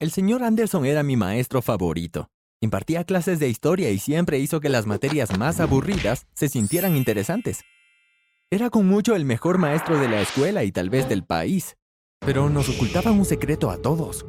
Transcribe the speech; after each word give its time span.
El 0.00 0.12
señor 0.12 0.42
Anderson 0.42 0.86
era 0.86 1.02
mi 1.02 1.14
maestro 1.18 1.60
favorito. 1.60 2.30
Impartía 2.62 3.04
clases 3.04 3.38
de 3.38 3.50
historia 3.50 3.90
y 3.90 3.98
siempre 3.98 4.38
hizo 4.38 4.58
que 4.58 4.70
las 4.70 4.86
materias 4.86 5.36
más 5.38 5.60
aburridas 5.60 6.26
se 6.32 6.48
sintieran 6.48 6.96
interesantes. 6.96 7.60
Era 8.50 8.70
con 8.70 8.86
mucho 8.86 9.14
el 9.14 9.26
mejor 9.26 9.58
maestro 9.58 10.00
de 10.00 10.08
la 10.08 10.22
escuela 10.22 10.64
y 10.64 10.72
tal 10.72 10.88
vez 10.88 11.06
del 11.06 11.22
país, 11.22 11.76
pero 12.18 12.48
nos 12.48 12.70
ocultaba 12.70 13.12
un 13.12 13.26
secreto 13.26 13.70
a 13.70 13.76
todos. 13.76 14.24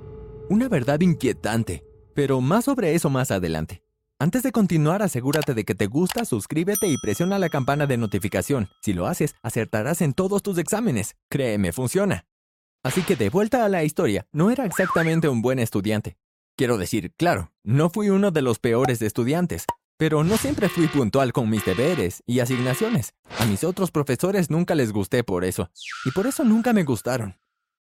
Una 0.49 0.67
verdad 0.67 0.99
inquietante, 0.99 1.85
pero 2.13 2.41
más 2.41 2.65
sobre 2.65 2.93
eso 2.93 3.09
más 3.09 3.31
adelante. 3.31 3.81
Antes 4.19 4.43
de 4.43 4.51
continuar, 4.51 5.01
asegúrate 5.01 5.53
de 5.53 5.63
que 5.63 5.73
te 5.73 5.87
gusta, 5.87 6.25
suscríbete 6.25 6.87
y 6.87 6.97
presiona 6.97 7.39
la 7.39 7.47
campana 7.47 7.87
de 7.87 7.95
notificación. 7.95 8.67
Si 8.81 8.91
lo 8.91 9.07
haces, 9.07 9.35
acertarás 9.41 10.01
en 10.01 10.11
todos 10.11 10.43
tus 10.43 10.57
exámenes. 10.57 11.15
Créeme, 11.29 11.71
funciona. 11.71 12.25
Así 12.83 13.03
que 13.03 13.15
de 13.15 13.29
vuelta 13.29 13.63
a 13.63 13.69
la 13.69 13.83
historia, 13.83 14.25
no 14.31 14.49
era 14.49 14.65
exactamente 14.65 15.29
un 15.29 15.41
buen 15.41 15.59
estudiante. 15.59 16.17
Quiero 16.57 16.77
decir, 16.77 17.13
claro, 17.15 17.51
no 17.63 17.89
fui 17.89 18.09
uno 18.09 18.31
de 18.31 18.41
los 18.41 18.57
peores 18.57 19.01
estudiantes, 19.01 19.65
pero 19.97 20.23
no 20.23 20.35
siempre 20.37 20.67
fui 20.67 20.87
puntual 20.87 21.31
con 21.31 21.47
mis 21.47 21.63
deberes 21.63 22.23
y 22.25 22.39
asignaciones. 22.39 23.13
A 23.37 23.45
mis 23.45 23.63
otros 23.63 23.91
profesores 23.91 24.49
nunca 24.49 24.73
les 24.73 24.91
gusté 24.91 25.23
por 25.23 25.45
eso, 25.45 25.69
y 26.05 26.11
por 26.11 26.25
eso 26.25 26.43
nunca 26.43 26.73
me 26.73 26.83
gustaron. 26.83 27.37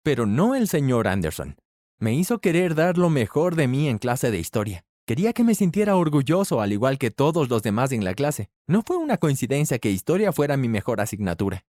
Pero 0.03 0.25
no 0.25 0.55
el 0.55 0.67
señor 0.67 1.07
Anderson. 1.07 1.55
Me 1.97 2.13
hizo 2.13 2.39
querer 2.39 2.75
dar 2.75 2.97
lo 2.97 3.09
mejor 3.09 3.55
de 3.55 3.67
mí 3.67 3.87
en 3.87 3.97
clase 3.97 4.29
de 4.29 4.39
historia. 4.39 4.83
Quería 5.07 5.31
que 5.31 5.43
me 5.43 5.55
sintiera 5.55 5.95
orgulloso 5.95 6.59
al 6.59 6.73
igual 6.73 6.97
que 6.97 7.11
todos 7.11 7.49
los 7.49 7.63
demás 7.63 7.91
en 7.91 8.03
la 8.03 8.13
clase. 8.13 8.49
No 8.67 8.81
fue 8.85 8.97
una 8.97 9.17
coincidencia 9.17 9.79
que 9.79 9.91
historia 9.91 10.31
fuera 10.31 10.57
mi 10.57 10.67
mejor 10.67 10.99
asignatura. 10.99 11.63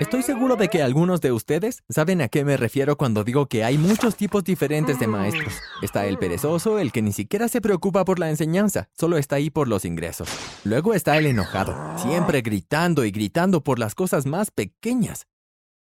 Estoy 0.00 0.22
seguro 0.22 0.56
de 0.56 0.68
que 0.68 0.82
algunos 0.82 1.20
de 1.20 1.30
ustedes 1.30 1.82
saben 1.88 2.22
a 2.22 2.28
qué 2.28 2.44
me 2.44 2.56
refiero 2.56 2.96
cuando 2.96 3.22
digo 3.22 3.46
que 3.46 3.64
hay 3.64 3.76
muchos 3.76 4.16
tipos 4.16 4.44
diferentes 4.44 4.98
de 4.98 5.06
maestros. 5.06 5.54
Está 5.82 6.06
el 6.06 6.18
perezoso, 6.18 6.78
el 6.78 6.90
que 6.90 7.02
ni 7.02 7.12
siquiera 7.12 7.48
se 7.48 7.60
preocupa 7.60 8.04
por 8.04 8.18
la 8.18 8.30
enseñanza, 8.30 8.88
solo 8.92 9.18
está 9.18 9.36
ahí 9.36 9.50
por 9.50 9.68
los 9.68 9.84
ingresos. 9.84 10.28
Luego 10.64 10.94
está 10.94 11.18
el 11.18 11.26
enojado, 11.26 11.76
siempre 11.98 12.40
gritando 12.40 13.04
y 13.04 13.10
gritando 13.10 13.62
por 13.62 13.78
las 13.78 13.94
cosas 13.94 14.26
más 14.26 14.50
pequeñas. 14.50 15.26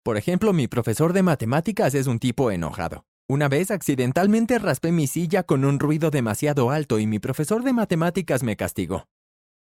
Por 0.03 0.17
ejemplo, 0.17 0.53
mi 0.53 0.69
profesor 0.69 1.13
de 1.13 1.23
matemáticas 1.23 1.95
es 1.95 2.07
un 2.07 2.19
tipo 2.19 2.51
enojado. 2.51 3.05
Una 3.29 3.49
vez 3.49 3.71
accidentalmente 3.71 4.59
raspé 4.59 4.91
mi 4.91 5.07
silla 5.07 5.43
con 5.43 5.65
un 5.65 5.79
ruido 5.79 6.11
demasiado 6.11 6.71
alto 6.71 6.99
y 6.99 7.07
mi 7.07 7.19
profesor 7.19 7.63
de 7.63 7.73
matemáticas 7.73 8.43
me 8.43 8.57
castigó. 8.57 9.07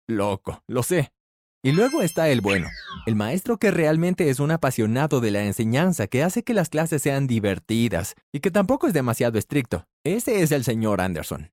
Loco, 0.06 0.62
lo 0.68 0.82
sé. 0.82 1.12
Y 1.60 1.72
luego 1.72 2.02
está 2.02 2.28
el 2.28 2.40
bueno, 2.40 2.68
el 3.04 3.16
maestro 3.16 3.56
que 3.58 3.72
realmente 3.72 4.30
es 4.30 4.38
un 4.38 4.52
apasionado 4.52 5.20
de 5.20 5.32
la 5.32 5.44
enseñanza, 5.44 6.06
que 6.06 6.22
hace 6.22 6.44
que 6.44 6.54
las 6.54 6.68
clases 6.68 7.02
sean 7.02 7.26
divertidas 7.26 8.14
y 8.32 8.38
que 8.38 8.52
tampoco 8.52 8.86
es 8.86 8.92
demasiado 8.92 9.40
estricto. 9.40 9.84
Ese 10.04 10.42
es 10.42 10.52
el 10.52 10.62
señor 10.62 11.00
Anderson. 11.00 11.50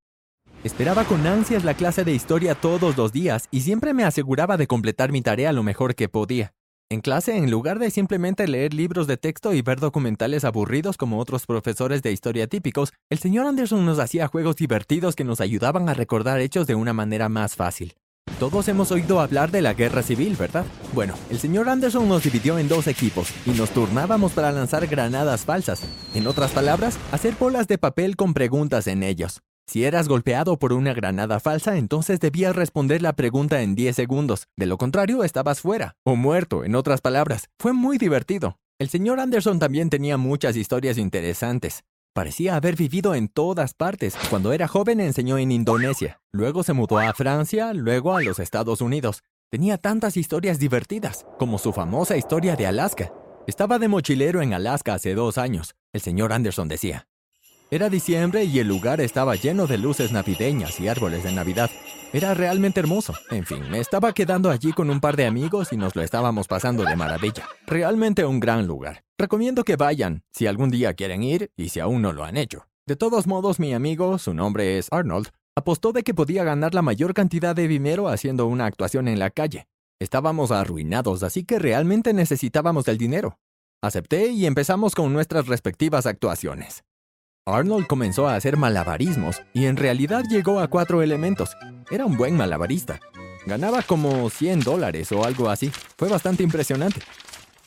Esperaba 0.62 1.04
con 1.04 1.26
ansias 1.26 1.64
la 1.64 1.74
clase 1.74 2.04
de 2.04 2.12
historia 2.12 2.54
todos 2.54 2.96
los 2.96 3.12
días 3.12 3.48
y 3.50 3.62
siempre 3.62 3.94
me 3.94 4.04
aseguraba 4.04 4.56
de 4.56 4.68
completar 4.68 5.10
mi 5.10 5.22
tarea 5.22 5.52
lo 5.52 5.64
mejor 5.64 5.96
que 5.96 6.08
podía. 6.08 6.54
En 6.88 7.00
clase, 7.00 7.36
en 7.36 7.50
lugar 7.50 7.80
de 7.80 7.90
simplemente 7.90 8.46
leer 8.46 8.74
libros 8.74 9.08
de 9.08 9.16
texto 9.16 9.52
y 9.54 9.60
ver 9.60 9.80
documentales 9.80 10.44
aburridos 10.44 10.96
como 10.96 11.18
otros 11.18 11.46
profesores 11.46 12.00
de 12.02 12.12
historia 12.12 12.46
típicos, 12.46 12.92
el 13.10 13.18
señor 13.18 13.44
Anderson 13.46 13.84
nos 13.84 13.98
hacía 13.98 14.28
juegos 14.28 14.54
divertidos 14.54 15.16
que 15.16 15.24
nos 15.24 15.40
ayudaban 15.40 15.88
a 15.88 15.94
recordar 15.94 16.38
hechos 16.38 16.68
de 16.68 16.76
una 16.76 16.92
manera 16.92 17.28
más 17.28 17.56
fácil. 17.56 17.96
Todos 18.38 18.68
hemos 18.68 18.92
oído 18.92 19.20
hablar 19.20 19.50
de 19.50 19.62
la 19.62 19.72
guerra 19.72 20.02
civil, 20.02 20.36
¿verdad? 20.38 20.66
Bueno, 20.92 21.14
el 21.30 21.38
señor 21.38 21.70
Anderson 21.70 22.06
nos 22.06 22.22
dividió 22.22 22.58
en 22.58 22.68
dos 22.68 22.86
equipos 22.86 23.28
y 23.46 23.50
nos 23.50 23.70
turnábamos 23.70 24.32
para 24.32 24.52
lanzar 24.52 24.86
granadas 24.86 25.46
falsas. 25.46 25.80
En 26.14 26.26
otras 26.26 26.50
palabras, 26.50 26.98
hacer 27.12 27.34
bolas 27.40 27.66
de 27.66 27.78
papel 27.78 28.14
con 28.14 28.34
preguntas 28.34 28.88
en 28.88 29.02
ellos. 29.02 29.40
Si 29.66 29.84
eras 29.84 30.06
golpeado 30.06 30.58
por 30.58 30.74
una 30.74 30.92
granada 30.92 31.40
falsa, 31.40 31.78
entonces 31.78 32.20
debías 32.20 32.54
responder 32.54 33.00
la 33.00 33.14
pregunta 33.14 33.62
en 33.62 33.74
10 33.74 33.96
segundos. 33.96 34.48
De 34.54 34.66
lo 34.66 34.76
contrario, 34.76 35.24
estabas 35.24 35.60
fuera, 35.60 35.96
o 36.04 36.14
muerto, 36.14 36.62
en 36.62 36.74
otras 36.74 37.00
palabras. 37.00 37.48
Fue 37.58 37.72
muy 37.72 37.96
divertido. 37.96 38.58
El 38.78 38.90
señor 38.90 39.18
Anderson 39.18 39.58
también 39.58 39.88
tenía 39.88 40.18
muchas 40.18 40.56
historias 40.56 40.98
interesantes. 40.98 41.84
Parecía 42.16 42.56
haber 42.56 42.76
vivido 42.76 43.14
en 43.14 43.28
todas 43.28 43.74
partes. 43.74 44.16
Cuando 44.30 44.54
era 44.54 44.66
joven 44.68 45.00
enseñó 45.00 45.36
en 45.36 45.52
Indonesia, 45.52 46.22
luego 46.32 46.62
se 46.62 46.72
mudó 46.72 46.98
a 46.98 47.12
Francia, 47.12 47.74
luego 47.74 48.16
a 48.16 48.22
los 48.22 48.38
Estados 48.38 48.80
Unidos. 48.80 49.22
Tenía 49.50 49.76
tantas 49.76 50.16
historias 50.16 50.58
divertidas, 50.58 51.26
como 51.38 51.58
su 51.58 51.74
famosa 51.74 52.16
historia 52.16 52.56
de 52.56 52.66
Alaska. 52.66 53.12
Estaba 53.46 53.78
de 53.78 53.88
mochilero 53.88 54.40
en 54.40 54.54
Alaska 54.54 54.94
hace 54.94 55.14
dos 55.14 55.36
años. 55.36 55.74
El 55.92 56.00
señor 56.00 56.32
Anderson 56.32 56.68
decía, 56.68 57.06
era 57.70 57.88
diciembre 57.88 58.44
y 58.44 58.60
el 58.60 58.68
lugar 58.68 59.00
estaba 59.00 59.34
lleno 59.34 59.66
de 59.66 59.78
luces 59.78 60.12
navideñas 60.12 60.78
y 60.78 60.86
árboles 60.86 61.24
de 61.24 61.32
Navidad. 61.32 61.70
Era 62.12 62.32
realmente 62.32 62.78
hermoso. 62.80 63.14
En 63.30 63.44
fin, 63.44 63.68
me 63.70 63.80
estaba 63.80 64.12
quedando 64.12 64.50
allí 64.50 64.72
con 64.72 64.88
un 64.88 65.00
par 65.00 65.16
de 65.16 65.26
amigos 65.26 65.72
y 65.72 65.76
nos 65.76 65.96
lo 65.96 66.02
estábamos 66.02 66.46
pasando 66.46 66.84
de 66.84 66.94
maravilla. 66.94 67.48
Realmente 67.66 68.24
un 68.24 68.38
gran 68.38 68.66
lugar. 68.66 69.02
Recomiendo 69.18 69.64
que 69.64 69.76
vayan, 69.76 70.22
si 70.32 70.46
algún 70.46 70.70
día 70.70 70.94
quieren 70.94 71.22
ir 71.22 71.50
y 71.56 71.70
si 71.70 71.80
aún 71.80 72.02
no 72.02 72.12
lo 72.12 72.24
han 72.24 72.36
hecho. 72.36 72.68
De 72.86 72.94
todos 72.94 73.26
modos, 73.26 73.58
mi 73.58 73.74
amigo, 73.74 74.18
su 74.18 74.32
nombre 74.32 74.78
es 74.78 74.86
Arnold, 74.92 75.30
apostó 75.56 75.92
de 75.92 76.04
que 76.04 76.14
podía 76.14 76.44
ganar 76.44 76.72
la 76.72 76.82
mayor 76.82 77.14
cantidad 77.14 77.56
de 77.56 77.66
dinero 77.66 78.08
haciendo 78.08 78.46
una 78.46 78.66
actuación 78.66 79.08
en 79.08 79.18
la 79.18 79.30
calle. 79.30 79.66
Estábamos 79.98 80.52
arruinados, 80.52 81.24
así 81.24 81.44
que 81.44 81.58
realmente 81.58 82.12
necesitábamos 82.12 82.84
del 82.84 82.98
dinero. 82.98 83.40
Acepté 83.82 84.28
y 84.28 84.46
empezamos 84.46 84.94
con 84.94 85.12
nuestras 85.12 85.48
respectivas 85.48 86.06
actuaciones. 86.06 86.84
Arnold 87.48 87.86
comenzó 87.86 88.26
a 88.26 88.34
hacer 88.34 88.56
malabarismos 88.56 89.40
y 89.54 89.66
en 89.66 89.76
realidad 89.76 90.24
llegó 90.28 90.58
a 90.58 90.66
cuatro 90.66 91.00
elementos. 91.00 91.56
Era 91.92 92.04
un 92.04 92.16
buen 92.16 92.36
malabarista. 92.36 92.98
Ganaba 93.46 93.82
como 93.82 94.28
100 94.28 94.60
dólares 94.60 95.12
o 95.12 95.24
algo 95.24 95.48
así. 95.48 95.70
Fue 95.96 96.08
bastante 96.08 96.42
impresionante. 96.42 97.00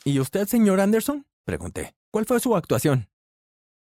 ¿Y 0.04 0.20
usted, 0.20 0.46
señor 0.46 0.80
Anderson? 0.80 1.24
Pregunté. 1.46 1.94
¿Cuál 2.10 2.26
fue 2.26 2.40
su 2.40 2.54
actuación? 2.54 3.08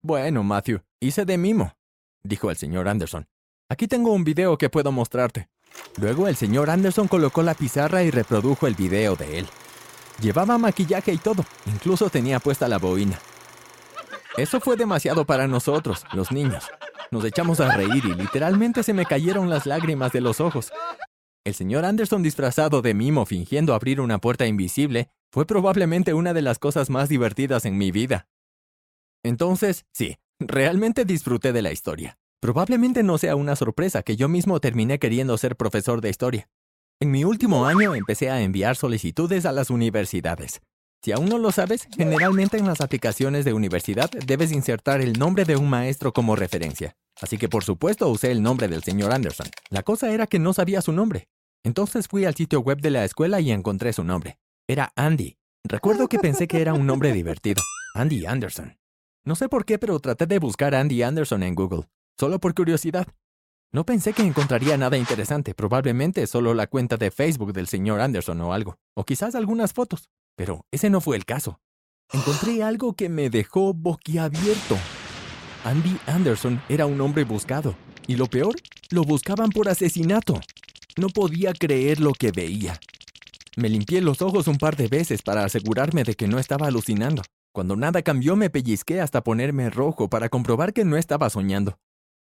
Bueno, 0.01 0.45
Matthew, 0.45 0.81
hice 1.01 1.25
de 1.25 1.37
mimo, 1.37 1.75
dijo 2.23 2.51
el 2.51 2.57
señor 2.57 2.87
Anderson. 2.87 3.27
Aquí 3.69 3.89
tengo 3.89 4.13
un 4.13 4.23
video 4.23 4.57
que 4.59 4.71
puedo 4.71 4.93
mostrarte. 4.93 5.49
Luego 6.01 6.29
el 6.29 6.37
señor 6.37 6.71
Anderson 6.71 7.09
colocó 7.09 7.43
la 7.43 7.55
pizarra 7.55 8.05
y 8.05 8.13
reprodujo 8.13 8.69
el 8.69 8.77
video 8.77 9.17
de 9.17 9.41
él. 9.41 9.47
Llevaba 10.23 10.57
maquillaje 10.57 11.13
y 11.13 11.19
todo, 11.19 11.45
incluso 11.67 12.11
tenía 12.11 12.39
puesta 12.39 12.69
la 12.69 12.79
boina. 12.79 13.19
Eso 14.41 14.59
fue 14.59 14.79
demasiado 14.79 15.27
para 15.27 15.47
nosotros, 15.47 16.07
los 16.15 16.33
niños. 16.33 16.65
Nos 17.11 17.27
echamos 17.27 17.61
a 17.61 17.77
reír 17.77 18.03
y 18.07 18.15
literalmente 18.15 18.83
se 18.83 18.95
me 18.95 19.05
cayeron 19.05 19.51
las 19.51 19.67
lágrimas 19.67 20.13
de 20.13 20.23
los 20.23 20.41
ojos. 20.41 20.73
El 21.45 21.53
señor 21.53 21.85
Anderson 21.85 22.23
disfrazado 22.23 22.81
de 22.81 22.95
mimo 22.95 23.27
fingiendo 23.27 23.75
abrir 23.75 24.01
una 24.01 24.19
puerta 24.19 24.47
invisible 24.47 25.11
fue 25.31 25.45
probablemente 25.45 26.15
una 26.15 26.33
de 26.33 26.41
las 26.41 26.59
cosas 26.59 26.89
más 26.89 27.11
divertidas 27.11 27.67
en 27.67 27.77
mi 27.77 27.91
vida. 27.91 28.29
Entonces, 29.23 29.85
sí, 29.93 30.17
realmente 30.39 31.05
disfruté 31.05 31.53
de 31.53 31.61
la 31.61 31.73
historia. 31.73 32.17
Probablemente 32.41 33.03
no 33.03 33.19
sea 33.19 33.37
una 33.37 33.57
sorpresa 33.57 34.03
que 34.03 34.17
yo 34.17 34.31
mismo 34.31 34.59
terminé 34.59 34.99
queriendo 34.99 35.37
ser 35.37 35.55
profesor 35.55 36.01
de 36.01 36.09
historia. 36.09 36.49
En 36.99 37.11
mi 37.11 37.25
último 37.25 37.67
año 37.67 37.95
empecé 37.95 38.31
a 38.31 38.41
enviar 38.41 38.77
solicitudes 38.77 39.45
a 39.45 39.53
las 39.53 39.69
universidades. 39.69 40.63
Si 41.03 41.13
aún 41.13 41.31
no 41.31 41.39
lo 41.39 41.51
sabes, 41.51 41.89
generalmente 41.97 42.59
en 42.59 42.67
las 42.67 42.83
aplicaciones 42.83 43.47
de 43.47 43.55
universidad 43.55 44.11
debes 44.11 44.53
insertar 44.53 45.01
el 45.01 45.19
nombre 45.19 45.47
de 45.47 45.57
un 45.57 45.71
maestro 45.71 46.13
como 46.13 46.37
referencia. 46.37 46.95
Así 47.23 47.39
que 47.39 47.49
por 47.49 47.65
supuesto 47.65 48.09
usé 48.09 48.31
el 48.31 48.43
nombre 48.43 48.69
del 48.69 48.83
señor 48.83 49.13
Anderson. 49.13 49.47
La 49.71 49.83
cosa 49.83 50.13
era 50.13 50.27
que 50.27 50.39
no 50.39 50.53
sabía 50.53 50.83
su 50.83 50.93
nombre. 50.93 51.29
Entonces 51.65 52.07
fui 52.07 52.27
al 52.27 52.35
sitio 52.35 52.61
web 52.61 52.81
de 52.81 52.91
la 52.91 53.05
escuela 53.05 53.41
y 53.41 53.51
encontré 53.51 53.93
su 53.95 54.05
nombre. 54.05 54.39
Era 54.69 54.93
Andy. 54.95 55.39
Recuerdo 55.65 56.09
que 56.09 56.19
pensé 56.19 56.47
que 56.47 56.61
era 56.61 56.75
un 56.75 56.87
nombre 56.87 57.13
divertido. 57.13 57.63
Andy 57.95 58.27
Anderson. 58.27 58.79
No 59.25 59.37
sé 59.37 59.49
por 59.49 59.65
qué, 59.65 59.79
pero 59.79 59.99
traté 60.01 60.27
de 60.27 60.39
buscar 60.39 60.75
Andy 60.75 61.03
Anderson 61.03 61.43
en 61.43 61.55
Google, 61.55 61.89
solo 62.19 62.39
por 62.41 62.55
curiosidad. 62.55 63.07
No 63.73 63.85
pensé 63.85 64.13
que 64.13 64.23
encontraría 64.23 64.77
nada 64.77 64.97
interesante, 64.97 65.55
probablemente 65.55 66.27
solo 66.27 66.55
la 66.55 66.67
cuenta 66.67 66.97
de 66.97 67.11
Facebook 67.11 67.53
del 67.53 67.69
señor 67.69 68.01
Anderson 68.01 68.41
o 68.41 68.53
algo, 68.53 68.79
o 68.95 69.05
quizás 69.05 69.35
algunas 69.35 69.73
fotos. 69.73 70.11
Pero 70.41 70.65
ese 70.71 70.89
no 70.89 71.03
fue 71.03 71.19
el 71.19 71.27
caso. 71.27 71.61
Encontré 72.15 72.63
algo 72.63 72.95
que 72.95 73.11
me 73.11 73.29
dejó 73.29 73.75
boquiabierto. 73.75 74.79
Andy 75.65 75.99
Anderson 76.07 76.63
era 76.71 76.87
un 76.87 76.99
hombre 77.03 77.25
buscado, 77.25 77.75
y 78.07 78.17
lo 78.17 78.25
peor, 78.25 78.55
lo 78.91 79.03
buscaban 79.03 79.51
por 79.51 79.69
asesinato. 79.69 80.41
No 80.97 81.09
podía 81.09 81.53
creer 81.53 82.01
lo 82.01 82.13
que 82.15 82.33
veía. 82.33 82.81
Me 83.59 83.69
limpié 83.69 84.01
los 84.01 84.23
ojos 84.23 84.49
un 84.49 84.57
par 84.57 84.77
de 84.77 84.89
veces 84.89 85.21
para 85.21 85.45
asegurarme 85.45 86.05
de 86.05 86.15
que 86.15 86.27
no 86.27 86.39
estaba 86.39 86.69
alucinando. 86.69 87.21
Cuando 87.53 87.77
nada 87.77 88.01
cambió 88.01 88.35
me 88.35 88.49
pellizqué 88.49 89.03
hasta 89.03 89.23
ponerme 89.23 89.69
rojo 89.69 90.09
para 90.09 90.31
comprobar 90.31 90.73
que 90.73 90.87
no 90.87 90.97
estaba 90.97 91.29
soñando. 91.29 91.77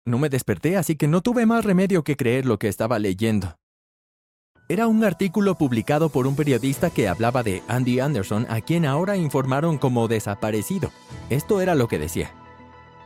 No 0.06 0.16
me 0.18 0.30
desperté, 0.30 0.78
así 0.78 0.96
que 0.96 1.06
no 1.06 1.20
tuve 1.20 1.44
más 1.44 1.66
remedio 1.66 2.02
que 2.02 2.16
creer 2.16 2.46
lo 2.46 2.58
que 2.58 2.68
estaba 2.68 2.98
leyendo. 2.98 3.58
Era 4.68 4.88
un 4.88 5.04
artículo 5.04 5.54
publicado 5.54 6.08
por 6.08 6.26
un 6.26 6.34
periodista 6.34 6.90
que 6.90 7.06
hablaba 7.06 7.44
de 7.44 7.62
Andy 7.68 8.00
Anderson, 8.00 8.48
a 8.50 8.60
quien 8.60 8.84
ahora 8.84 9.16
informaron 9.16 9.78
como 9.78 10.08
desaparecido. 10.08 10.90
Esto 11.30 11.60
era 11.60 11.76
lo 11.76 11.86
que 11.86 12.00
decía. 12.00 12.32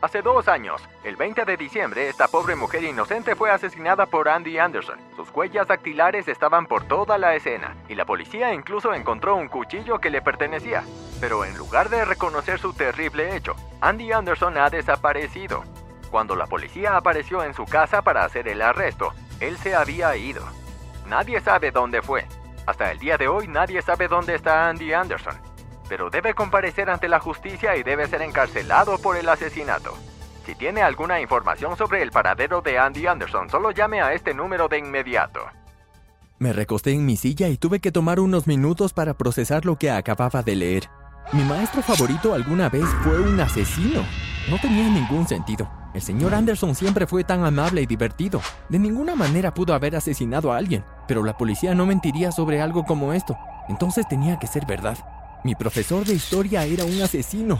Hace 0.00 0.22
dos 0.22 0.48
años, 0.48 0.80
el 1.04 1.16
20 1.16 1.44
de 1.44 1.58
diciembre, 1.58 2.08
esta 2.08 2.28
pobre 2.28 2.56
mujer 2.56 2.82
inocente 2.84 3.36
fue 3.36 3.50
asesinada 3.50 4.06
por 4.06 4.30
Andy 4.30 4.56
Anderson. 4.56 4.98
Sus 5.16 5.28
huellas 5.34 5.68
dactilares 5.68 6.28
estaban 6.28 6.64
por 6.64 6.84
toda 6.84 7.18
la 7.18 7.34
escena, 7.34 7.76
y 7.90 7.94
la 7.94 8.06
policía 8.06 8.54
incluso 8.54 8.94
encontró 8.94 9.36
un 9.36 9.48
cuchillo 9.48 9.98
que 9.98 10.08
le 10.08 10.22
pertenecía. 10.22 10.82
Pero 11.20 11.44
en 11.44 11.58
lugar 11.58 11.90
de 11.90 12.06
reconocer 12.06 12.58
su 12.58 12.72
terrible 12.72 13.36
hecho, 13.36 13.54
Andy 13.82 14.12
Anderson 14.12 14.56
ha 14.56 14.70
desaparecido. 14.70 15.64
Cuando 16.10 16.36
la 16.36 16.46
policía 16.46 16.96
apareció 16.96 17.44
en 17.44 17.52
su 17.52 17.66
casa 17.66 18.00
para 18.00 18.24
hacer 18.24 18.48
el 18.48 18.62
arresto, 18.62 19.12
él 19.40 19.58
se 19.58 19.74
había 19.74 20.16
ido. 20.16 20.42
Nadie 21.10 21.42
sabe 21.42 21.70
dónde 21.70 22.00
fue. 22.00 22.26
Hasta 22.64 22.90
el 22.90 22.98
día 22.98 23.18
de 23.18 23.28
hoy 23.28 23.48
nadie 23.48 23.82
sabe 23.82 24.08
dónde 24.08 24.36
está 24.36 24.70
Andy 24.70 24.94
Anderson 24.94 25.50
pero 25.90 26.08
debe 26.08 26.34
comparecer 26.34 26.88
ante 26.88 27.08
la 27.08 27.18
justicia 27.18 27.76
y 27.76 27.82
debe 27.82 28.06
ser 28.06 28.22
encarcelado 28.22 28.96
por 28.98 29.16
el 29.16 29.28
asesinato. 29.28 29.92
Si 30.46 30.54
tiene 30.54 30.82
alguna 30.82 31.20
información 31.20 31.76
sobre 31.76 32.00
el 32.00 32.12
paradero 32.12 32.62
de 32.62 32.78
Andy 32.78 33.08
Anderson, 33.08 33.50
solo 33.50 33.72
llame 33.72 34.00
a 34.00 34.14
este 34.14 34.32
número 34.32 34.68
de 34.68 34.78
inmediato. 34.78 35.40
Me 36.38 36.52
recosté 36.52 36.92
en 36.92 37.04
mi 37.04 37.16
silla 37.16 37.48
y 37.48 37.56
tuve 37.56 37.80
que 37.80 37.90
tomar 37.90 38.20
unos 38.20 38.46
minutos 38.46 38.92
para 38.92 39.14
procesar 39.14 39.66
lo 39.66 39.76
que 39.76 39.90
acababa 39.90 40.44
de 40.44 40.54
leer. 40.54 40.88
Mi 41.32 41.42
maestro 41.42 41.82
favorito 41.82 42.34
alguna 42.34 42.68
vez 42.68 42.86
fue 43.02 43.20
un 43.20 43.40
asesino. 43.40 44.04
No 44.48 44.58
tenía 44.60 44.88
ningún 44.88 45.26
sentido. 45.26 45.68
El 45.92 46.02
señor 46.02 46.34
Anderson 46.34 46.76
siempre 46.76 47.08
fue 47.08 47.24
tan 47.24 47.44
amable 47.44 47.82
y 47.82 47.86
divertido. 47.86 48.40
De 48.68 48.78
ninguna 48.78 49.16
manera 49.16 49.52
pudo 49.52 49.74
haber 49.74 49.96
asesinado 49.96 50.52
a 50.52 50.56
alguien, 50.56 50.84
pero 51.10 51.24
la 51.24 51.36
policía 51.36 51.74
no 51.74 51.86
mentiría 51.86 52.30
sobre 52.30 52.62
algo 52.62 52.84
como 52.84 53.12
esto. 53.12 53.36
Entonces 53.68 54.06
tenía 54.06 54.38
que 54.38 54.46
ser 54.46 54.64
verdad. 54.64 54.96
Mi 55.42 55.56
profesor 55.56 56.04
de 56.04 56.14
historia 56.14 56.64
era 56.64 56.84
un 56.84 57.02
asesino. 57.02 57.58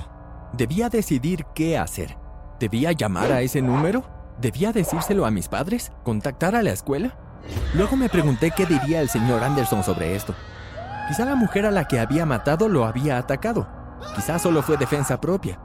Debía 0.52 0.88
decidir 0.88 1.44
qué 1.52 1.76
hacer. 1.76 2.16
¿Debía 2.60 2.92
llamar 2.92 3.32
a 3.32 3.40
ese 3.40 3.60
número? 3.60 4.04
¿Debía 4.40 4.70
decírselo 4.70 5.26
a 5.26 5.32
mis 5.32 5.48
padres? 5.48 5.90
¿Contactar 6.04 6.54
a 6.54 6.62
la 6.62 6.70
escuela? 6.70 7.16
Luego 7.74 7.96
me 7.96 8.08
pregunté 8.08 8.52
qué 8.52 8.66
diría 8.66 9.00
el 9.00 9.08
señor 9.08 9.42
Anderson 9.42 9.82
sobre 9.82 10.14
esto. 10.14 10.32
Quizá 11.08 11.24
la 11.24 11.34
mujer 11.34 11.66
a 11.66 11.72
la 11.72 11.88
que 11.88 11.98
había 11.98 12.24
matado 12.24 12.68
lo 12.68 12.84
había 12.84 13.18
atacado. 13.18 13.66
Quizá 14.14 14.38
solo 14.38 14.62
fue 14.62 14.76
defensa 14.76 15.20
propia. 15.20 15.58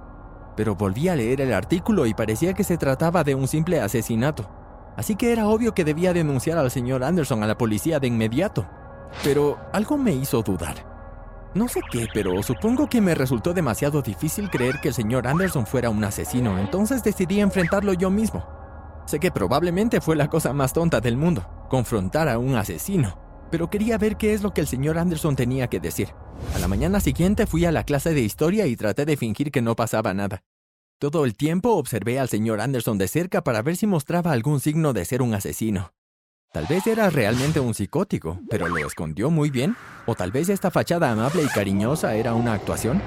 Pero 0.57 0.73
volví 0.73 1.07
a 1.07 1.15
leer 1.15 1.39
el 1.39 1.53
artículo 1.53 2.07
y 2.07 2.15
parecía 2.15 2.55
que 2.55 2.63
se 2.63 2.79
trataba 2.79 3.23
de 3.23 3.35
un 3.35 3.47
simple 3.47 3.79
asesinato. 3.79 4.64
Así 4.97 5.15
que 5.15 5.31
era 5.31 5.47
obvio 5.47 5.73
que 5.73 5.83
debía 5.83 6.13
denunciar 6.13 6.57
al 6.57 6.71
señor 6.71 7.03
Anderson 7.03 7.43
a 7.43 7.47
la 7.47 7.57
policía 7.57 7.99
de 7.99 8.07
inmediato. 8.07 8.67
Pero 9.23 9.57
algo 9.73 9.97
me 9.97 10.13
hizo 10.13 10.41
dudar. 10.41 10.95
No 11.53 11.69
sé 11.69 11.79
qué, 11.89 12.07
pero 12.13 12.43
supongo 12.43 12.87
que 12.87 12.99
me 12.99 13.15
resultó 13.15 13.53
demasiado 13.53 14.01
difícil 14.01 14.49
creer 14.49 14.81
que 14.81 14.89
el 14.89 14.93
señor 14.93 15.25
Anderson 15.25 15.65
fuera 15.65 15.89
un 15.89 16.03
asesino, 16.03 16.59
entonces 16.59 17.01
decidí 17.01 17.39
enfrentarlo 17.39 17.93
yo 17.93 18.09
mismo. 18.09 18.45
Sé 19.05 19.19
que 19.19 19.31
probablemente 19.31 20.01
fue 20.01 20.17
la 20.17 20.27
cosa 20.27 20.51
más 20.51 20.73
tonta 20.73 20.99
del 20.99 21.15
mundo, 21.15 21.47
confrontar 21.69 22.27
a 22.27 22.39
un 22.39 22.55
asesino, 22.55 23.17
pero 23.51 23.69
quería 23.69 23.97
ver 23.97 24.17
qué 24.17 24.33
es 24.33 24.41
lo 24.41 24.53
que 24.53 24.59
el 24.59 24.67
señor 24.67 24.97
Anderson 24.97 25.37
tenía 25.37 25.67
que 25.67 25.79
decir. 25.79 26.09
A 26.53 26.59
la 26.59 26.67
mañana 26.67 26.99
siguiente 26.99 27.45
fui 27.45 27.63
a 27.63 27.71
la 27.71 27.85
clase 27.85 28.13
de 28.13 28.21
historia 28.21 28.67
y 28.67 28.75
traté 28.75 29.05
de 29.05 29.15
fingir 29.15 29.49
que 29.49 29.61
no 29.61 29.77
pasaba 29.77 30.13
nada. 30.13 30.43
Todo 30.97 31.25
el 31.25 31.35
tiempo 31.35 31.75
observé 31.75 32.19
al 32.19 32.29
señor 32.29 32.61
Anderson 32.61 32.97
de 32.97 33.09
cerca 33.09 33.43
para 33.43 33.61
ver 33.61 33.75
si 33.75 33.85
mostraba 33.85 34.31
algún 34.31 34.61
signo 34.61 34.93
de 34.93 35.03
ser 35.03 35.21
un 35.21 35.33
asesino. 35.33 35.91
Tal 36.53 36.67
vez 36.67 36.87
era 36.87 37.09
realmente 37.09 37.59
un 37.59 37.73
psicótico, 37.73 38.39
pero 38.49 38.69
lo 38.69 38.77
escondió 38.77 39.29
muy 39.29 39.49
bien. 39.49 39.75
O 40.05 40.15
tal 40.15 40.31
vez 40.31 40.47
esta 40.47 40.71
fachada 40.71 41.11
amable 41.11 41.43
y 41.43 41.47
cariñosa 41.47 42.15
era 42.15 42.33
una 42.33 42.53
actuación. 42.53 43.01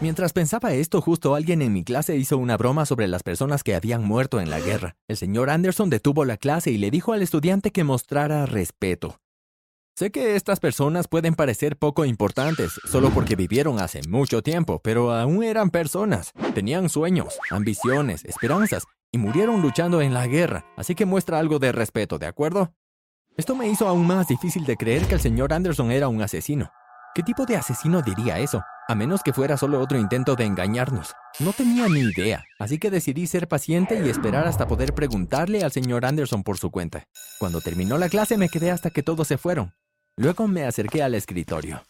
Mientras 0.00 0.32
pensaba 0.32 0.72
esto, 0.72 1.02
justo 1.02 1.34
alguien 1.34 1.60
en 1.60 1.74
mi 1.74 1.84
clase 1.84 2.16
hizo 2.16 2.38
una 2.38 2.56
broma 2.56 2.86
sobre 2.86 3.08
las 3.08 3.22
personas 3.22 3.62
que 3.62 3.74
habían 3.74 4.02
muerto 4.02 4.40
en 4.40 4.48
la 4.48 4.58
guerra. 4.58 4.96
El 5.06 5.18
señor 5.18 5.50
Anderson 5.50 5.90
detuvo 5.90 6.24
la 6.24 6.38
clase 6.38 6.70
y 6.70 6.78
le 6.78 6.90
dijo 6.90 7.12
al 7.12 7.20
estudiante 7.20 7.72
que 7.72 7.84
mostrara 7.84 8.46
respeto. 8.46 9.20
Sé 9.96 10.10
que 10.10 10.34
estas 10.34 10.58
personas 10.58 11.06
pueden 11.06 11.36
parecer 11.36 11.76
poco 11.76 12.04
importantes 12.04 12.80
solo 12.84 13.10
porque 13.10 13.36
vivieron 13.36 13.78
hace 13.78 14.00
mucho 14.08 14.42
tiempo, 14.42 14.80
pero 14.82 15.12
aún 15.12 15.44
eran 15.44 15.70
personas. 15.70 16.32
Tenían 16.52 16.88
sueños, 16.88 17.38
ambiciones, 17.52 18.24
esperanzas 18.24 18.86
y 19.12 19.18
murieron 19.18 19.62
luchando 19.62 20.02
en 20.02 20.12
la 20.12 20.26
guerra, 20.26 20.66
así 20.76 20.96
que 20.96 21.06
muestra 21.06 21.38
algo 21.38 21.60
de 21.60 21.70
respeto, 21.70 22.18
¿de 22.18 22.26
acuerdo? 22.26 22.74
Esto 23.36 23.54
me 23.54 23.68
hizo 23.68 23.86
aún 23.86 24.04
más 24.04 24.26
difícil 24.26 24.64
de 24.64 24.76
creer 24.76 25.06
que 25.06 25.14
el 25.14 25.20
señor 25.20 25.52
Anderson 25.52 25.92
era 25.92 26.08
un 26.08 26.20
asesino. 26.22 26.72
¿Qué 27.14 27.22
tipo 27.22 27.46
de 27.46 27.54
asesino 27.54 28.02
diría 28.02 28.40
eso? 28.40 28.64
A 28.88 28.96
menos 28.96 29.22
que 29.22 29.32
fuera 29.32 29.56
solo 29.56 29.80
otro 29.80 29.96
intento 29.96 30.34
de 30.34 30.44
engañarnos. 30.44 31.14
No 31.38 31.52
tenía 31.52 31.88
ni 31.88 32.00
idea, 32.00 32.44
así 32.58 32.78
que 32.78 32.90
decidí 32.90 33.28
ser 33.28 33.46
paciente 33.46 34.04
y 34.04 34.08
esperar 34.08 34.48
hasta 34.48 34.66
poder 34.66 34.92
preguntarle 34.92 35.62
al 35.62 35.70
señor 35.70 36.04
Anderson 36.04 36.42
por 36.42 36.58
su 36.58 36.72
cuenta. 36.72 37.06
Cuando 37.38 37.60
terminó 37.60 37.96
la 37.96 38.08
clase 38.08 38.36
me 38.36 38.48
quedé 38.48 38.72
hasta 38.72 38.90
que 38.90 39.04
todos 39.04 39.28
se 39.28 39.38
fueron. 39.38 39.72
Luego 40.16 40.46
me 40.46 40.64
acerqué 40.64 41.02
al 41.02 41.14
escritorio. 41.14 41.82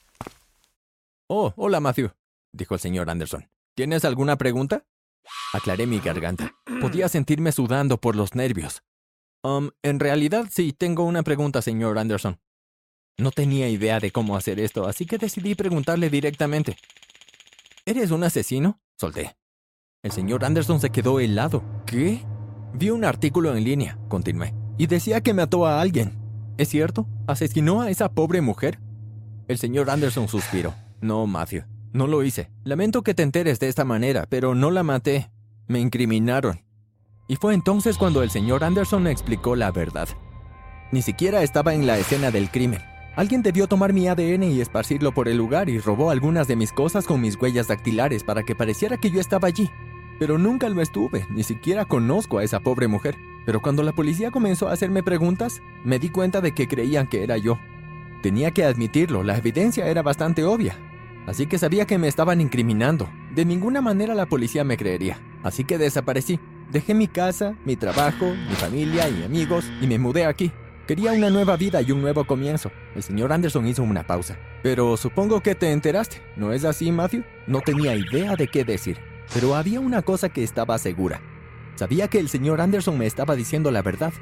Oh, 1.28 1.52
hola 1.56 1.80
Matthew, 1.80 2.10
dijo 2.52 2.74
el 2.74 2.80
señor 2.80 3.10
Anderson. 3.10 3.48
¿Tienes 3.74 4.04
alguna 4.04 4.36
pregunta? 4.36 4.84
Aclaré 5.52 5.86
mi 5.86 6.00
garganta. 6.00 6.54
Podía 6.80 7.08
sentirme 7.08 7.52
sudando 7.52 7.98
por 7.98 8.16
los 8.16 8.34
nervios. 8.34 8.82
Um, 9.42 9.70
en 9.82 10.00
realidad 10.00 10.46
sí, 10.50 10.72
tengo 10.72 11.04
una 11.04 11.22
pregunta, 11.22 11.60
señor 11.60 11.98
Anderson. 11.98 12.40
No 13.18 13.30
tenía 13.30 13.68
idea 13.68 14.00
de 14.00 14.10
cómo 14.10 14.36
hacer 14.36 14.58
esto, 14.58 14.86
así 14.86 15.04
que 15.06 15.18
decidí 15.18 15.54
preguntarle 15.54 16.08
directamente. 16.08 16.78
¿Eres 17.84 18.10
un 18.10 18.24
asesino? 18.24 18.80
Solté. 18.98 19.36
El 20.02 20.12
señor 20.12 20.44
Anderson 20.44 20.80
se 20.80 20.90
quedó 20.90 21.20
helado. 21.20 21.62
¿Qué? 21.86 22.24
Vi 22.72 22.90
un 22.90 23.04
artículo 23.04 23.54
en 23.54 23.64
línea, 23.64 23.98
continué, 24.08 24.54
y 24.78 24.86
decía 24.86 25.20
que 25.20 25.34
mató 25.34 25.66
a 25.66 25.80
alguien. 25.80 26.23
¿Es 26.56 26.68
cierto? 26.68 27.08
¿Asesinó 27.26 27.82
a 27.82 27.90
esa 27.90 28.12
pobre 28.12 28.40
mujer? 28.40 28.78
El 29.48 29.58
señor 29.58 29.90
Anderson 29.90 30.28
suspiró. 30.28 30.72
No, 31.00 31.26
Matthew, 31.26 31.64
no 31.92 32.06
lo 32.06 32.22
hice. 32.22 32.48
Lamento 32.62 33.02
que 33.02 33.12
te 33.12 33.24
enteres 33.24 33.58
de 33.58 33.68
esta 33.68 33.84
manera, 33.84 34.26
pero 34.28 34.54
no 34.54 34.70
la 34.70 34.84
maté. 34.84 35.30
Me 35.66 35.80
incriminaron. 35.80 36.62
Y 37.26 37.36
fue 37.36 37.54
entonces 37.54 37.98
cuando 37.98 38.22
el 38.22 38.30
señor 38.30 38.62
Anderson 38.62 39.06
explicó 39.08 39.56
la 39.56 39.72
verdad. 39.72 40.08
Ni 40.92 41.02
siquiera 41.02 41.42
estaba 41.42 41.74
en 41.74 41.86
la 41.86 41.98
escena 41.98 42.30
del 42.30 42.50
crimen. 42.50 42.80
Alguien 43.16 43.42
debió 43.42 43.66
tomar 43.66 43.92
mi 43.92 44.06
ADN 44.06 44.44
y 44.44 44.60
esparcirlo 44.60 45.12
por 45.12 45.28
el 45.28 45.36
lugar 45.36 45.68
y 45.68 45.78
robó 45.78 46.10
algunas 46.10 46.46
de 46.46 46.56
mis 46.56 46.72
cosas 46.72 47.04
con 47.04 47.20
mis 47.20 47.36
huellas 47.36 47.66
dactilares 47.66 48.22
para 48.22 48.44
que 48.44 48.54
pareciera 48.54 48.96
que 48.96 49.10
yo 49.10 49.20
estaba 49.20 49.48
allí. 49.48 49.70
Pero 50.20 50.38
nunca 50.38 50.68
lo 50.68 50.80
estuve, 50.80 51.26
ni 51.30 51.42
siquiera 51.42 51.84
conozco 51.84 52.38
a 52.38 52.44
esa 52.44 52.60
pobre 52.60 52.86
mujer. 52.86 53.16
Pero 53.46 53.60
cuando 53.60 53.82
la 53.82 53.92
policía 53.92 54.30
comenzó 54.30 54.68
a 54.68 54.72
hacerme 54.72 55.02
preguntas, 55.02 55.60
me 55.84 55.98
di 55.98 56.08
cuenta 56.08 56.40
de 56.40 56.52
que 56.52 56.68
creían 56.68 57.06
que 57.06 57.22
era 57.22 57.36
yo. 57.36 57.58
Tenía 58.22 58.52
que 58.52 58.64
admitirlo, 58.64 59.22
la 59.22 59.36
evidencia 59.36 59.86
era 59.86 60.02
bastante 60.02 60.44
obvia. 60.44 60.78
Así 61.26 61.46
que 61.46 61.58
sabía 61.58 61.86
que 61.86 61.98
me 61.98 62.08
estaban 62.08 62.40
incriminando. 62.40 63.08
De 63.34 63.44
ninguna 63.44 63.80
manera 63.80 64.14
la 64.14 64.26
policía 64.26 64.64
me 64.64 64.76
creería. 64.76 65.18
Así 65.42 65.64
que 65.64 65.78
desaparecí. 65.78 66.38
Dejé 66.70 66.94
mi 66.94 67.08
casa, 67.08 67.54
mi 67.64 67.76
trabajo, 67.76 68.34
mi 68.48 68.54
familia 68.56 69.08
y 69.08 69.22
amigos 69.22 69.70
y 69.80 69.86
me 69.86 69.98
mudé 69.98 70.24
aquí. 70.24 70.52
Quería 70.86 71.12
una 71.12 71.30
nueva 71.30 71.56
vida 71.56 71.80
y 71.80 71.92
un 71.92 72.02
nuevo 72.02 72.26
comienzo. 72.26 72.70
El 72.94 73.02
señor 73.02 73.32
Anderson 73.32 73.66
hizo 73.66 73.82
una 73.82 74.06
pausa. 74.06 74.36
Pero 74.62 74.96
supongo 74.98 75.40
que 75.40 75.54
te 75.54 75.70
enteraste, 75.70 76.20
¿no 76.36 76.52
es 76.52 76.64
así, 76.64 76.92
Matthew? 76.92 77.24
No 77.46 77.60
tenía 77.60 77.94
idea 77.94 78.36
de 78.36 78.48
qué 78.48 78.64
decir. 78.64 78.98
Pero 79.32 79.54
había 79.54 79.80
una 79.80 80.02
cosa 80.02 80.28
que 80.28 80.42
estaba 80.42 80.76
segura. 80.76 81.22
Sabía 81.76 82.08
que 82.08 82.18
el 82.18 82.28
señor 82.28 82.60
Anderson 82.60 82.96
me 82.96 83.06
estaba 83.06 83.34
diciendo 83.34 83.70
la 83.70 83.82
verdad. 83.82 84.12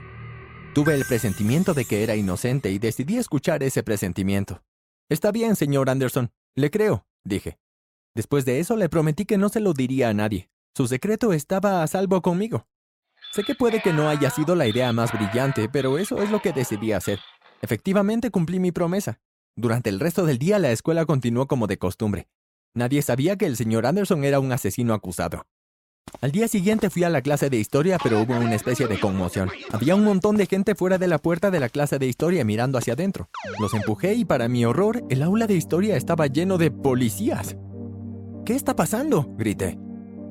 Tuve 0.75 0.95
el 0.95 1.05
presentimiento 1.05 1.75
de 1.75 1.85
que 1.85 2.03
era 2.03 2.17
inocente 2.17 2.71
y 2.71 2.79
decidí 2.79 3.19
escuchar 3.19 3.63
ese 3.63 3.83
presentimiento. 3.83 4.63
Está 5.11 5.31
bien, 5.33 5.55
señor 5.55 5.91
Anderson, 5.91 6.31
le 6.55 6.71
creo, 6.71 7.07
dije. 7.25 7.59
Después 8.15 8.45
de 8.47 8.61
eso 8.61 8.77
le 8.77 8.89
prometí 8.89 9.27
que 9.27 9.37
no 9.37 9.51
se 9.51 9.61
lo 9.61 9.75
diría 9.75 10.09
a 10.09 10.15
nadie. 10.15 10.49
Su 10.75 10.87
secreto 10.87 11.35
estaba 11.35 11.83
a 11.83 11.87
salvo 11.87 12.23
conmigo. 12.23 12.67
Sé 13.33 13.45
que 13.45 13.55
puede 13.55 13.83
que 13.83 13.93
no 13.93 14.09
haya 14.09 14.31
sido 14.31 14.55
la 14.55 14.67
idea 14.67 14.93
más 14.93 15.13
brillante, 15.13 15.69
pero 15.69 15.99
eso 15.99 16.23
es 16.23 16.31
lo 16.31 16.41
que 16.41 16.53
decidí 16.53 16.93
hacer. 16.93 17.21
Efectivamente 17.61 18.31
cumplí 18.31 18.59
mi 18.59 18.73
promesa. 18.73 19.21
Durante 19.57 19.91
el 19.91 20.01
resto 20.01 20.25
del 20.25 20.39
día 20.39 20.59
la 20.59 20.73
escuela 20.73 21.05
continuó 21.05 21.47
como 21.47 21.67
de 21.67 21.79
costumbre. 21.79 22.29
Nadie 22.75 23.03
sabía 23.03 23.37
que 23.37 23.45
el 23.45 23.57
señor 23.57 23.85
Anderson 23.85 24.25
era 24.25 24.41
un 24.41 24.53
asesino 24.53 24.95
acusado. 24.95 25.45
Al 26.23 26.31
día 26.31 26.47
siguiente 26.47 26.89
fui 26.89 27.03
a 27.03 27.11
la 27.11 27.21
clase 27.21 27.51
de 27.51 27.57
historia, 27.57 27.99
pero 28.01 28.21
hubo 28.21 28.37
una 28.37 28.55
especie 28.55 28.87
de 28.87 29.01
conmoción. 29.01 29.51
Había 29.73 29.97
un 29.97 30.05
montón 30.05 30.37
de 30.37 30.47
gente 30.47 30.77
fuera 30.77 30.97
de 30.97 31.09
la 31.09 31.19
puerta 31.19 31.51
de 31.51 31.59
la 31.59 31.69
clase 31.69 31.99
de 31.99 32.07
historia 32.07 32.45
mirando 32.45 32.79
hacia 32.79 32.93
adentro. 32.93 33.29
Los 33.59 33.75
empujé 33.75 34.15
y 34.15 34.25
para 34.25 34.47
mi 34.47 34.65
horror, 34.65 35.03
el 35.11 35.21
aula 35.23 35.49
de 35.49 35.55
historia 35.55 35.97
estaba 35.97 36.29
lleno 36.29 36.59
de 36.59 36.71
policías. 36.71 37.57
¿Qué 38.45 38.55
está 38.55 38.77
pasando? 38.77 39.35
grité. 39.37 39.77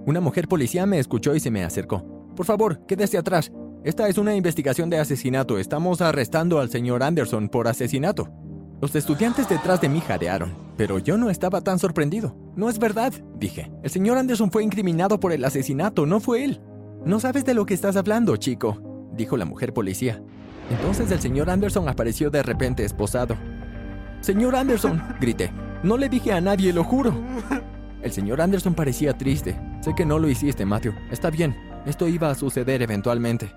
Una 0.05 0.21
mujer 0.21 0.47
policía 0.47 0.85
me 0.85 0.97
escuchó 0.97 1.35
y 1.35 1.41
se 1.41 1.51
me 1.51 1.65
acercó. 1.65 2.31
Por 2.37 2.45
favor, 2.45 2.85
quédese 2.85 3.17
atrás. 3.17 3.51
Esta 3.83 4.07
es 4.07 4.17
una 4.17 4.33
investigación 4.33 4.89
de 4.89 4.97
asesinato. 4.97 5.59
Estamos 5.59 5.99
arrestando 5.99 6.61
al 6.61 6.69
señor 6.69 7.03
Anderson 7.03 7.49
por 7.49 7.67
asesinato. 7.67 8.29
Los 8.81 8.95
estudiantes 8.95 9.49
detrás 9.49 9.81
de 9.81 9.89
mí 9.89 9.99
jadearon, 9.99 10.55
pero 10.77 10.99
yo 10.99 11.17
no 11.17 11.29
estaba 11.29 11.59
tan 11.59 11.79
sorprendido. 11.79 12.33
No 12.55 12.69
es 12.69 12.79
verdad, 12.79 13.13
dije. 13.37 13.71
El 13.83 13.89
señor 13.89 14.17
Anderson 14.17 14.51
fue 14.51 14.63
incriminado 14.63 15.19
por 15.19 15.31
el 15.31 15.43
asesinato, 15.45 16.05
no 16.05 16.19
fue 16.19 16.43
él. 16.43 16.61
No 17.05 17.19
sabes 17.19 17.45
de 17.45 17.53
lo 17.53 17.65
que 17.65 17.73
estás 17.73 17.95
hablando, 17.95 18.35
chico, 18.37 19.09
dijo 19.13 19.37
la 19.37 19.45
mujer 19.45 19.73
policía. 19.73 20.21
Entonces 20.69 21.09
el 21.11 21.19
señor 21.19 21.49
Anderson 21.49 21.89
apareció 21.89 22.29
de 22.29 22.43
repente 22.43 22.83
esposado. 22.83 23.35
Señor 24.21 24.55
Anderson, 24.55 25.01
grité. 25.21 25.51
No 25.83 25.97
le 25.97 26.09
dije 26.09 26.31
a 26.31 26.41
nadie, 26.41 26.73
lo 26.73 26.83
juro. 26.83 27.13
El 28.01 28.11
señor 28.11 28.41
Anderson 28.41 28.73
parecía 28.73 29.17
triste. 29.17 29.59
Sé 29.81 29.93
que 29.95 30.05
no 30.05 30.19
lo 30.19 30.29
hiciste, 30.29 30.65
Matthew. 30.65 30.93
Está 31.11 31.29
bien. 31.29 31.55
Esto 31.85 32.07
iba 32.07 32.29
a 32.29 32.35
suceder 32.35 32.81
eventualmente. 32.81 33.51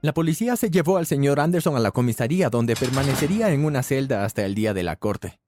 La 0.00 0.14
policía 0.14 0.56
se 0.56 0.70
llevó 0.70 0.96
al 0.96 1.06
señor 1.06 1.40
Anderson 1.40 1.76
a 1.76 1.80
la 1.80 1.90
comisaría 1.90 2.50
donde 2.50 2.76
permanecería 2.76 3.50
en 3.52 3.64
una 3.64 3.82
celda 3.82 4.24
hasta 4.24 4.44
el 4.44 4.54
día 4.54 4.72
de 4.72 4.84
la 4.84 4.96
corte. 4.96 5.38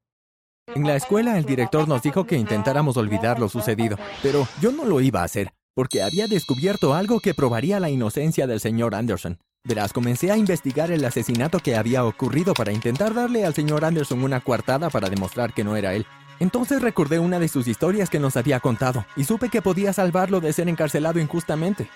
En 0.75 0.87
la 0.87 0.95
escuela 0.95 1.37
el 1.37 1.45
director 1.45 1.87
nos 1.87 2.01
dijo 2.01 2.25
que 2.25 2.37
intentáramos 2.37 2.95
olvidar 2.95 3.39
lo 3.39 3.49
sucedido, 3.49 3.97
pero 4.23 4.47
yo 4.61 4.71
no 4.71 4.85
lo 4.85 5.01
iba 5.01 5.21
a 5.21 5.25
hacer, 5.25 5.51
porque 5.75 6.01
había 6.01 6.27
descubierto 6.27 6.93
algo 6.93 7.19
que 7.19 7.33
probaría 7.33 7.79
la 7.81 7.89
inocencia 7.89 8.47
del 8.47 8.61
señor 8.61 8.95
Anderson. 8.95 9.39
Verás, 9.65 9.91
comencé 9.91 10.31
a 10.31 10.37
investigar 10.37 10.89
el 10.91 11.03
asesinato 11.03 11.59
que 11.59 11.75
había 11.75 12.05
ocurrido 12.05 12.53
para 12.53 12.71
intentar 12.71 13.13
darle 13.13 13.45
al 13.45 13.53
señor 13.53 13.83
Anderson 13.83 14.23
una 14.23 14.39
coartada 14.39 14.89
para 14.89 15.09
demostrar 15.09 15.53
que 15.53 15.63
no 15.65 15.75
era 15.75 15.93
él. 15.93 16.05
Entonces 16.39 16.81
recordé 16.81 17.19
una 17.19 17.37
de 17.37 17.49
sus 17.49 17.67
historias 17.67 18.09
que 18.09 18.19
nos 18.19 18.37
había 18.37 18.59
contado 18.61 19.05
y 19.15 19.25
supe 19.25 19.49
que 19.49 19.61
podía 19.61 19.93
salvarlo 19.93 20.39
de 20.39 20.53
ser 20.53 20.69
encarcelado 20.69 21.19
injustamente. 21.19 21.89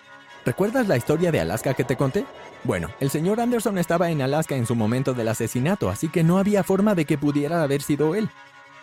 ¿Recuerdas 0.45 0.87
la 0.87 0.97
historia 0.97 1.31
de 1.31 1.39
Alaska 1.39 1.73
que 1.73 1.83
te 1.83 1.95
conté? 1.95 2.23
Bueno, 2.63 2.89
el 2.99 3.09
señor 3.09 3.39
Anderson 3.39 3.79
estaba 3.79 4.11
en 4.11 4.21
Alaska 4.21 4.55
en 4.55 4.67
su 4.67 4.75
momento 4.75 5.15
del 5.15 5.29
asesinato, 5.29 5.89
así 5.89 6.07
que 6.07 6.23
no 6.23 6.37
había 6.37 6.63
forma 6.63 6.93
de 6.93 7.05
que 7.05 7.17
pudiera 7.17 7.63
haber 7.63 7.81
sido 7.81 8.13
él. 8.13 8.29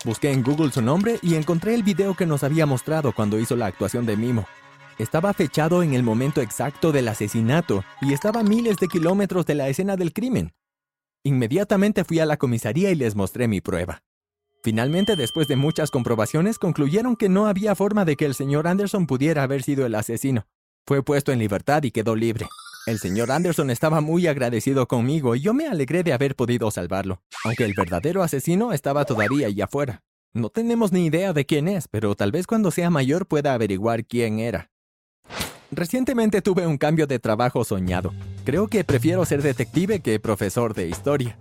Busqué 0.04 0.32
en 0.32 0.42
Google 0.42 0.72
su 0.72 0.82
nombre 0.82 1.20
y 1.22 1.36
encontré 1.36 1.74
el 1.74 1.84
video 1.84 2.14
que 2.14 2.26
nos 2.26 2.42
había 2.42 2.66
mostrado 2.66 3.12
cuando 3.12 3.38
hizo 3.38 3.54
la 3.54 3.66
actuación 3.66 4.04
de 4.04 4.16
Mimo. 4.16 4.46
Estaba 4.98 5.32
fechado 5.32 5.84
en 5.84 5.94
el 5.94 6.02
momento 6.02 6.40
exacto 6.40 6.90
del 6.90 7.06
asesinato 7.06 7.84
y 8.00 8.12
estaba 8.12 8.40
a 8.40 8.44
miles 8.44 8.78
de 8.78 8.88
kilómetros 8.88 9.46
de 9.46 9.54
la 9.54 9.68
escena 9.68 9.96
del 9.96 10.12
crimen. 10.12 10.52
Inmediatamente 11.22 12.04
fui 12.04 12.18
a 12.18 12.26
la 12.26 12.36
comisaría 12.36 12.90
y 12.90 12.96
les 12.96 13.14
mostré 13.14 13.46
mi 13.46 13.60
prueba. 13.60 14.02
Finalmente, 14.64 15.14
después 15.14 15.46
de 15.46 15.56
muchas 15.56 15.92
comprobaciones, 15.92 16.58
concluyeron 16.58 17.14
que 17.14 17.28
no 17.28 17.46
había 17.46 17.76
forma 17.76 18.04
de 18.04 18.16
que 18.16 18.26
el 18.26 18.34
señor 18.34 18.66
Anderson 18.66 19.06
pudiera 19.06 19.44
haber 19.44 19.62
sido 19.62 19.86
el 19.86 19.94
asesino. 19.94 20.46
Fue 20.84 21.04
puesto 21.04 21.30
en 21.30 21.38
libertad 21.38 21.84
y 21.84 21.92
quedó 21.92 22.16
libre. 22.16 22.48
El 22.84 22.98
señor 22.98 23.30
Anderson 23.30 23.70
estaba 23.70 24.00
muy 24.00 24.26
agradecido 24.26 24.88
conmigo 24.88 25.36
y 25.36 25.40
yo 25.40 25.54
me 25.54 25.68
alegré 25.68 26.02
de 26.02 26.12
haber 26.12 26.34
podido 26.34 26.68
salvarlo, 26.72 27.22
aunque 27.44 27.64
el 27.64 27.74
verdadero 27.76 28.24
asesino 28.24 28.72
estaba 28.72 29.04
todavía 29.04 29.46
allá 29.46 29.66
afuera. 29.66 30.02
No 30.34 30.48
tenemos 30.48 30.90
ni 30.90 31.06
idea 31.06 31.32
de 31.32 31.46
quién 31.46 31.68
es, 31.68 31.86
pero 31.86 32.16
tal 32.16 32.32
vez 32.32 32.48
cuando 32.48 32.72
sea 32.72 32.90
mayor 32.90 33.26
pueda 33.26 33.54
averiguar 33.54 34.04
quién 34.04 34.40
era. 34.40 34.72
Recientemente 35.70 36.42
tuve 36.42 36.66
un 36.66 36.76
cambio 36.76 37.06
de 37.06 37.20
trabajo 37.20 37.64
soñado. 37.64 38.12
Creo 38.44 38.66
que 38.66 38.82
prefiero 38.82 39.24
ser 39.26 39.42
detective 39.42 40.00
que 40.00 40.18
profesor 40.18 40.74
de 40.74 40.88
historia. 40.88 41.38